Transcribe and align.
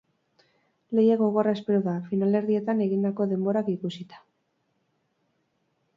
Lehia 0.99 1.17
gogorra 1.19 1.53
espero 1.57 1.83
da, 1.89 1.93
finalerdietan 2.13 2.83
egindako 2.87 3.29
denborak 3.35 3.73
ikusita. 3.77 4.27